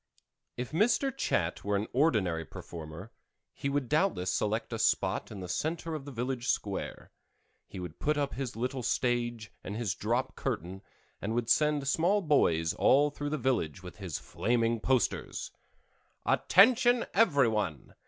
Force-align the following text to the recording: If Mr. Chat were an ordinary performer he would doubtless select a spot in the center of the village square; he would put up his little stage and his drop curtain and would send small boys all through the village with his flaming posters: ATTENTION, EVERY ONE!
If 0.57 0.71
Mr. 0.71 1.15
Chat 1.15 1.63
were 1.63 1.75
an 1.75 1.85
ordinary 1.93 2.43
performer 2.43 3.11
he 3.53 3.69
would 3.69 3.87
doubtless 3.87 4.31
select 4.31 4.73
a 4.73 4.79
spot 4.79 5.29
in 5.29 5.41
the 5.41 5.47
center 5.47 5.93
of 5.93 6.05
the 6.05 6.11
village 6.11 6.47
square; 6.47 7.11
he 7.67 7.79
would 7.79 7.99
put 7.99 8.17
up 8.17 8.33
his 8.33 8.55
little 8.55 8.81
stage 8.81 9.51
and 9.63 9.75
his 9.75 9.93
drop 9.93 10.35
curtain 10.35 10.81
and 11.21 11.35
would 11.35 11.51
send 11.51 11.87
small 11.87 12.23
boys 12.23 12.73
all 12.73 13.11
through 13.11 13.29
the 13.29 13.37
village 13.37 13.83
with 13.83 13.97
his 13.97 14.17
flaming 14.17 14.79
posters: 14.79 15.51
ATTENTION, 16.25 17.05
EVERY 17.13 17.49
ONE! 17.49 17.93